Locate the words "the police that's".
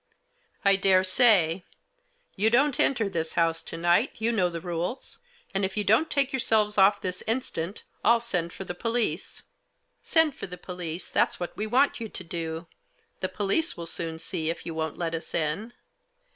10.47-11.39